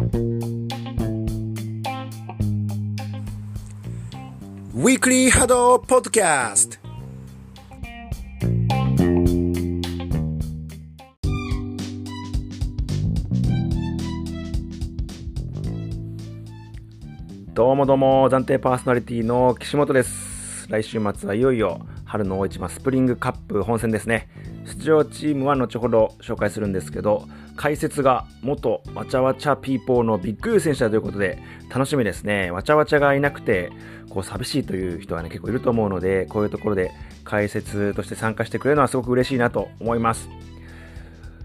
[0.00, 6.78] ウィークリーハドポッドキャスト
[17.52, 20.66] どうもどうも、暫定パーソナリティの岸本です。
[20.70, 24.30] 来週末はいよいよ春の大一番スプリングカップ本戦ですね。
[24.64, 27.28] 出場チームは後ほど紹介するんですけど、
[27.60, 32.50] 解説が元わちゃわちゃピーポーのビッグユー選手だということで、楽しみですね。
[32.50, 33.70] わちゃわちゃがいなくて、
[34.08, 36.90] こう寂しいという人がね、結構いると思うので、こういうところで
[37.22, 40.30] 解説として参加してくれるのはすごく嬉しいなと思います。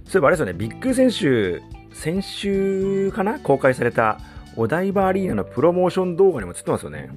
[0.05, 1.61] そういえばあれですよね、ビッグ選手、
[1.93, 3.37] 先週かな？
[3.41, 4.17] 公開された
[4.55, 7.09] お台場アリーナのプロモーション動画にも映ってますよね。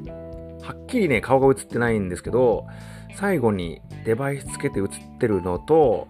[0.60, 2.66] はっきりね、顔が映ってないんですけど、
[3.14, 4.88] 最後にデバイスつけて映っ
[5.20, 6.08] てるのと、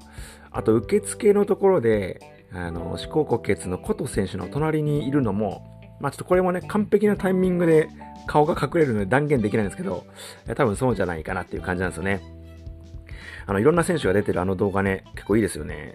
[0.51, 7.89] あと受付のところで、あの、思考骨血の琴選手の隣にいるのも、まあちょっとこれもね、完璧なタイミングで
[8.27, 10.05] 顔が隠れるので断言できないんですけど、
[10.55, 12.23] 多分そうじゃないかなっていう感じなんですよね。
[13.47, 15.95] あの、いろんな選手が出てるあの動画ね、結構いいですよね。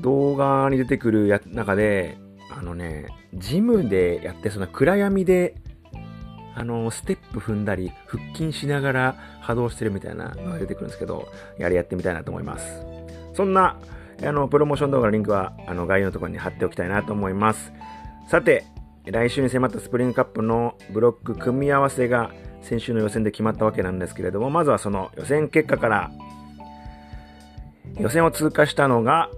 [0.00, 2.18] 動画に出てくるや中で、
[2.50, 5.54] あのね、ジムでやって、その暗闇で、
[6.54, 11.26] あの、ステップ踏んだり、腹筋しながら波動してるみたいなのが出てくるんですけど、
[11.58, 12.84] やれやってみたいなと思います。
[13.32, 13.78] そんな、
[14.22, 17.72] あの、プロモーション動画のリンクは、あの、概要のところに貼っておきたいなと思います。
[18.28, 18.64] さて、
[19.06, 22.30] 来週に迫ったスプリングカップのブロック組み合わせが
[22.62, 26.10] 先週の予選で決まったわけなんですけれども、まずはその予選結果から、
[27.98, 29.30] 予選を通過したのが、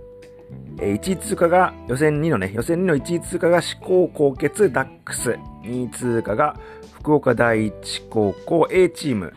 [0.76, 5.38] 1位通過が予選2のね、予選2の1位通過が思考高血ダックス。
[5.62, 6.56] 2位通過が
[7.00, 9.32] 福岡第一高校 A チーム。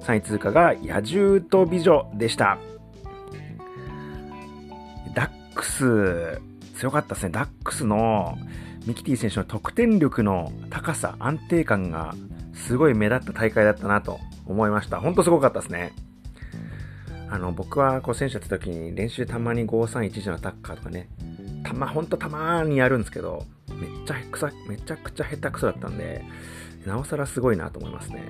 [0.00, 2.58] 3位通過が野獣と美女でした。
[5.64, 6.42] ダック
[6.74, 7.30] ス、強かったですね。
[7.30, 8.36] ダックスの
[8.86, 12.14] ミキティ選手の得点力の高さ、安定感が
[12.52, 15.00] すごい目立った大会だったなと思いました。
[15.00, 15.92] ほんとすごかったですね。
[17.30, 21.08] あの、僕はこう選手やった時に練習たまに531のアタッカーとかね、
[21.64, 26.22] たま、ほんとたまーにやるんですけど、めっちゃくさ、めちゃくちゃ下手くそだったんで、
[26.84, 28.22] なおさらすごいなと思いますね。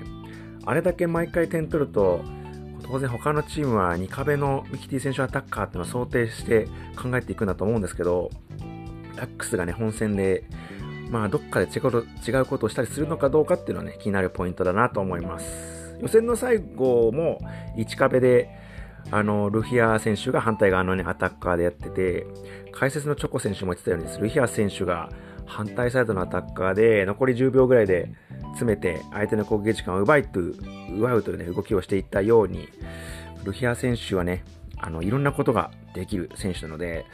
[0.64, 2.24] あれだけ毎回点取ると、
[2.86, 8.30] 当然他のチームは2壁のミキティ選手アタッカーっていうのを想定して考えていくんだと思うんですけど、
[9.16, 10.44] ダックスがね、本戦で、
[11.10, 15.96] まあ、どっかで違うことをしたりするのかどうかっていうのはね、気になるポイントだなと思います。
[16.00, 17.40] 予選の最後も
[17.76, 18.50] 1壁で、
[19.10, 22.26] あの、ルヒア選手が反対側のね、アタッカーでやってて、
[22.72, 25.08] 解説のチョコ選手も言ってたようにす、ルヒア選手が
[25.46, 28.10] 反対サイドのアタッカーで、残り10秒ぐらいで
[28.52, 30.54] 詰めて、相手の攻撃時間を奪いという、
[30.98, 32.68] 奪うというね、動きをしていったように、
[33.44, 34.44] ルヒア選手はね、
[34.78, 37.04] あの、いろんなことができる選手なので、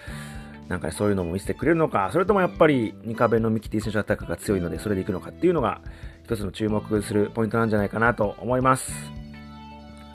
[0.68, 5.80] なんかねそういうのも見せてくれるのか、それともやっぱり2壁のミキティ選手アタックが強いので、それでいくのかっていうのが、
[6.24, 8.92] 一つの注目するポイントなんじゃないかなと思います。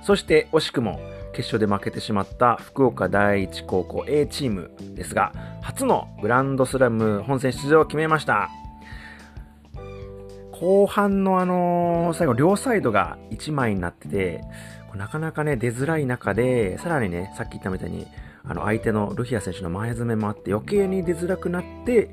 [0.01, 0.99] そして、惜しくも、
[1.33, 5.33] 決勝で負けてしまった福岡第一高校 A チームですが、
[5.65, 8.51] 初のグランドスラム本戦出場を決めました。
[10.51, 14.41] 後半のあの最後両サイドが1枚になってて、
[14.93, 18.05] なかなかね、出づらい中で、さらにね、さっき言ったみたいに、
[18.43, 22.11] あの相手のルヒア選手の前詰めもあって余計に出づらくなって、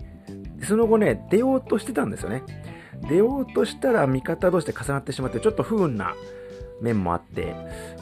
[0.66, 2.44] その後ね、出ようとしてたんですよね。
[3.06, 6.14] 出ようとしたら味方同士で重なってしまって、ちょっと不運な
[6.82, 7.54] 面もあって、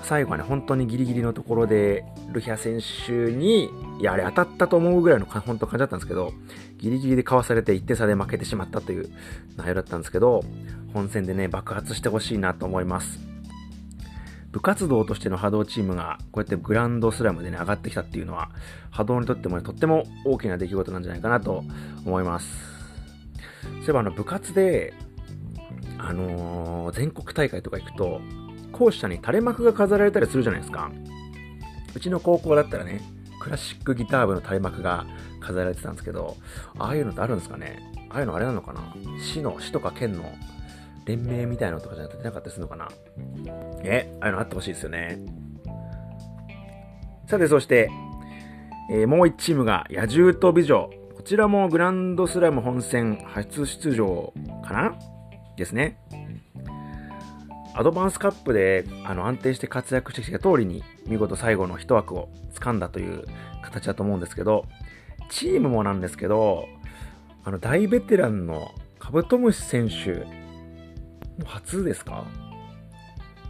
[0.02, 3.70] 最後はね、本当にギリギリのところで、ルヒア選手に、
[4.00, 6.32] いや、あれ当たったと思うぐらいのか本当感じだったんですけど、
[6.78, 9.10] ギリギリでかわされて1点差で負けてしまったという
[9.56, 10.42] 内容だったんですけど、
[10.94, 13.20] 本戦でね、爆発してほしいなと思います。
[14.52, 18.50] 部活動としての波動チームがこうやってグランドスラムでね、上がってきたっていうのは、
[18.90, 21.64] 波動にとってもね、とっても大きな出来事なんじゃないかなと
[22.04, 22.48] 思います。
[23.62, 24.92] そういえばあの部活で、
[25.98, 28.20] あのー全国大会とか行くと、
[28.80, 30.90] 校舎に垂れ幕が飾られたりするじゃないですか。
[31.94, 33.02] うちの高校だったらね、
[33.38, 35.04] クラシックギター部の垂れ幕が
[35.40, 36.36] 飾られてたんですけど、
[36.78, 37.78] ああいうのってあるんですかね
[38.08, 40.24] ああいうのあれなのかな市の、市とか県の
[41.04, 42.88] 連盟みたいなのとかじゃなくてなかったりするのかな
[43.84, 45.18] え、ああいうのあってほしいですよね。
[47.26, 47.90] さて、そして、
[48.90, 50.90] えーもう1チームが野獣と美女。
[51.16, 54.32] こちらもグランドスラム本戦初出場
[54.64, 54.94] かな？
[55.56, 55.98] ですね。
[57.74, 63.24] アドバンスカップであの安定して活躍してきた通りに見事最後の一枠を掴んだという
[63.62, 64.66] 形だと思うんですけど、
[65.30, 66.66] チームもなんですけど、
[67.44, 70.24] あの大ベテランのカブトムシ選手、も
[71.42, 72.24] う初ですか？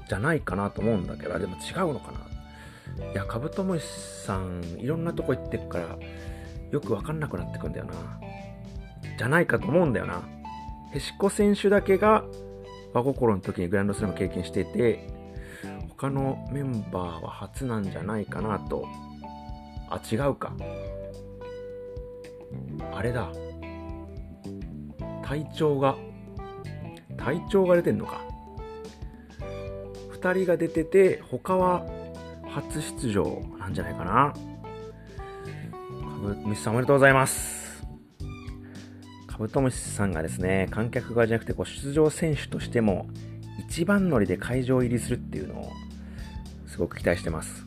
[0.08, 3.12] じゃないかなと思うんだけど、でも違うのかな？
[3.12, 3.86] いや、カブトムシ
[4.26, 5.98] さん、いろんなとこ行ってっから、
[6.70, 7.94] よくわかんなくなってくんだよな。
[9.18, 10.22] じゃないかと思うんだよな。
[10.92, 12.24] へしこ選手だけが
[12.92, 15.06] 和心の時にグランドスラム経験していて、
[15.90, 18.86] 他のメンバーは初なんじゃないかなと。
[19.88, 20.52] あ、違うか。
[22.92, 23.30] あれだ。
[25.22, 25.96] 体調が、
[27.16, 28.20] 体調が出てんのか。
[30.12, 31.86] 2人が出てて、他は
[32.48, 34.32] 初出場なんじゃないかな。
[34.32, 34.34] か
[36.22, 37.59] ぶとむしさんおめでとうございます。
[39.40, 43.08] カブトムシさんがですね、観客側じゃなくてこう出場選手としても
[43.70, 45.72] 一番乗りで会場入りするっていうのを
[46.66, 47.66] すごく期待してます。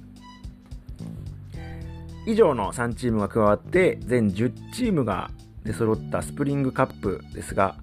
[2.27, 5.31] 以上の3チームが加わって全10チームが
[5.63, 7.75] 出揃ったスプリングカップですが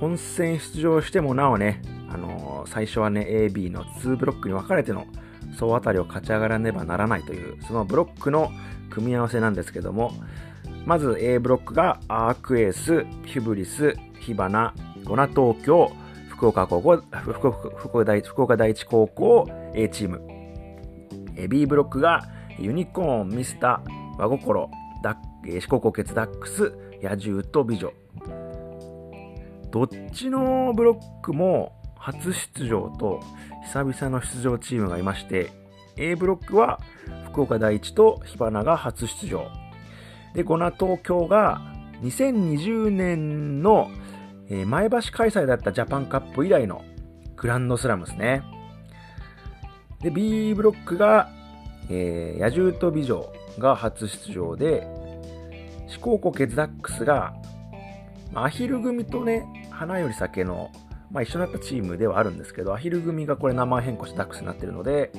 [0.00, 1.80] 本戦出場してもなおね、
[2.10, 5.06] あのー、最初はね AB の2ブロックに分かれての
[5.56, 8.50] 総当たりを勝ち上がらねばならないというそのブロックの
[8.90, 10.12] 組み合わせなんですけども
[10.86, 14.74] まず A ブロックがアークエース、ヒュブリス、火花、
[15.04, 15.92] ゴナ東京、
[16.28, 20.20] 福岡高校、福岡福岡第福岡第一高校 A チーム。
[21.48, 22.22] B ブロックが
[22.58, 24.70] ユニコーン、ミスター、和心、
[25.02, 27.92] ダッ四国高血ダックス、野獣と美女。
[29.70, 33.20] どっちのブロックも初出場と
[33.64, 35.50] 久々の出場チームがいまして、
[35.96, 36.80] A ブロックは
[37.26, 39.46] 福岡第一と火花が初出場。
[40.34, 41.60] で、ゴナ東京が
[42.02, 43.90] 2020年の
[44.66, 46.84] 前橋開催だったジャパンカップ以来の
[47.36, 48.42] グランドスラムですね。
[50.00, 51.28] で、B ブロックが
[51.88, 54.86] えー、野獣と美女が初出場で、
[55.88, 57.34] 四高校ケズダックスが、
[58.32, 60.70] まあ、アヒル組とね、花より酒の、
[61.10, 65.10] まあ、一緒になったチームではあるんですけど、アヒル組がこれ名前変更してダックスになってるので、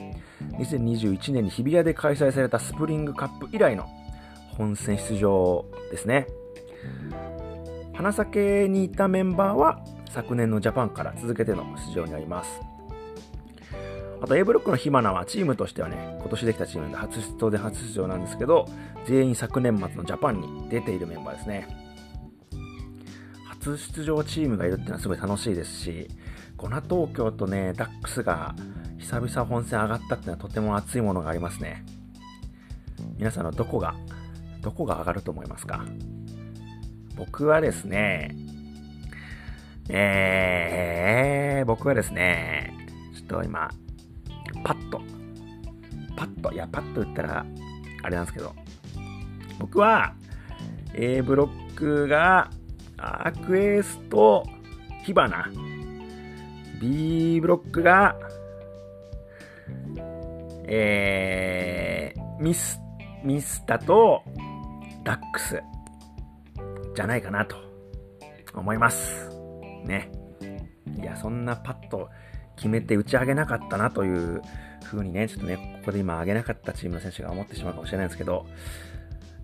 [0.57, 3.87] 2021年に日比谷で開催されたスプリングカップ以来の
[4.57, 6.27] 本戦出場ですね。
[7.93, 12.61] 花酒にいたメンバーは昨年のジャパンから続けての出場になります。
[14.21, 18.67] あと A ブロックのヒマナはチームとしてはね、今年できたチームで初出場で初出場なんですけど、
[19.05, 21.67] 全員昨年末のジャパンに出ているメンバーですね。
[23.49, 26.07] 初出場チームがいるっていうのはすごい楽しいですし、
[26.55, 28.55] ゴナ東京とね、ダックスが
[28.97, 31.85] 久々本戦上がったっていうのはとても熱いものがありますね。
[33.17, 33.95] 皆さんのどこが、
[34.63, 35.85] どこが上がると思いますか？
[37.15, 38.35] 僕はですね、
[39.89, 42.73] えー、僕はですね、
[43.13, 43.69] ちょっと今、
[44.63, 45.01] パッと、
[46.15, 47.45] パッと、いや、パッと言ったら、
[48.01, 48.55] あれなんですけど、
[49.59, 50.15] 僕は、
[50.95, 52.49] A ブロックが、
[52.97, 54.45] アークエースと
[55.03, 55.45] 火花。
[56.79, 58.15] B ブロックが、
[60.65, 62.79] えー、ミス、
[63.23, 64.23] ミスタと
[65.03, 65.61] ダックス
[66.95, 67.55] じゃないかなと
[68.53, 69.29] 思います。
[69.85, 70.11] ね。
[70.99, 72.09] いや、そんなパッと
[72.55, 74.41] 決めて打ち上げなかったなという
[74.83, 78.45] 風にね、ちょっとね、ここで今上げなかったチームの選手が思ってしまうかもしれないんですけど、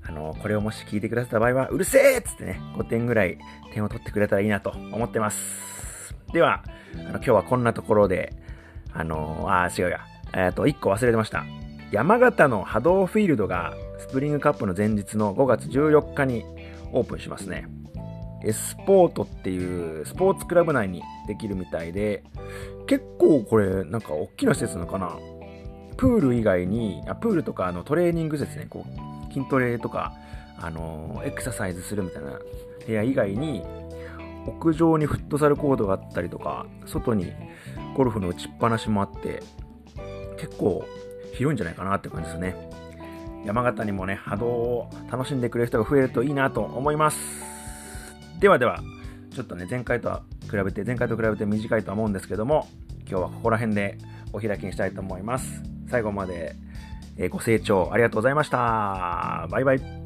[0.04, 3.38] あの、これをもし聞いてくださった場合は、うるせえっつってね、5点ぐらい
[3.74, 6.16] 点を取ってくれたらいいなと思ってます。
[6.34, 6.64] では、
[6.94, 8.34] あの今日はこんなところで、
[8.94, 10.00] あのあ、違うや、
[10.34, 11.46] えっ、ー、と、1個忘れてました。
[11.92, 16.44] 山形の波動フィールドがスプリングカップの前日の5月14日に
[16.92, 17.68] オープンしますね。
[18.44, 22.24] エスポートっていうスポーツクラブ内にできるみたいで、
[22.88, 25.18] 結構これなんか大きな施設なのかな？
[25.98, 30.14] プール以外に、あプールとかあのトレーニング施設ね、こう筋トレとか、
[30.58, 32.40] あのエクササイズするみたいな
[32.88, 33.64] 部屋以外に、
[34.48, 37.34] 屋上にフットサルコードがあったりとか、外に
[37.96, 39.44] ゴルフの打ちっぱなしもあって、
[40.38, 40.86] 結構
[41.34, 42.56] 広いんじゃないかなって感じですね。
[43.46, 47.18] 山形にもね、波動を楽しんでくれる人が増えるといいなと思います。
[48.40, 48.82] ではでは、
[49.34, 52.68] ちょっとね、前回とは比べて、前回と比べて短いとは思うんですけども、
[53.10, 53.98] 今日はここら辺で
[54.34, 55.64] お開きにしたいと思います。
[55.90, 56.56] 最後まで
[57.30, 59.48] ご清聴ありがとうございました。
[59.50, 59.99] バイバイ。